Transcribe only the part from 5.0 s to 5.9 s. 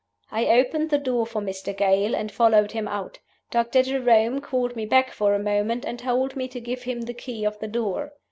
for a moment,